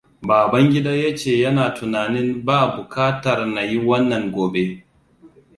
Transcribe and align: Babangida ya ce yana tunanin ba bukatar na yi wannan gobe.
Babangida 0.27 0.91
ya 1.01 1.11
ce 1.17 1.31
yana 1.43 1.69
tunanin 1.73 2.45
ba 2.45 2.59
bukatar 2.75 3.45
na 3.47 3.61
yi 3.69 3.77
wannan 3.87 4.25
gobe. 4.33 4.65